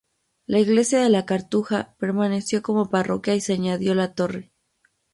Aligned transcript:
La 0.47 0.57
Iglesia 0.59 0.97
de 0.99 1.09
la 1.11 1.27
cartuja 1.27 1.93
permaneció 1.99 2.63
como 2.63 2.89
parroquia 2.89 3.35
y 3.35 3.39
se 3.39 3.53
añadió 3.53 3.93
la 3.93 4.15
torre. 4.15 4.51